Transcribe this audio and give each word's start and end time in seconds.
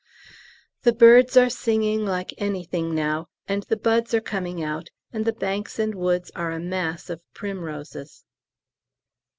The 0.81 0.93
birds 0.93 1.37
are 1.37 1.51
singing 1.51 2.05
like 2.07 2.33
anything 2.39 2.95
now, 2.95 3.27
and 3.47 3.61
all 3.63 3.67
the 3.69 3.77
buds 3.77 4.15
are 4.15 4.19
coming 4.19 4.63
out, 4.63 4.87
and 5.13 5.25
the 5.25 5.31
banks 5.31 5.77
and 5.77 5.93
woods 5.93 6.31
are 6.35 6.51
a 6.51 6.59
mass 6.59 7.07
of 7.11 7.21
primroses. 7.35 8.23